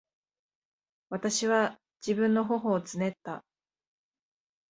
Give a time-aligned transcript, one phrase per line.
[1.11, 3.45] 私は自分の頬をつねった。